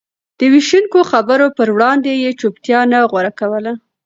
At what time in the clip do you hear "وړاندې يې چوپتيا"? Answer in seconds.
1.75-2.79